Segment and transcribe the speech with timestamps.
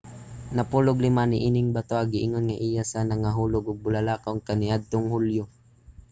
[0.55, 5.43] napulog-lima niining batoha giingon nga iya sa nangahulog nga bulalakaw kaniadtong hulyo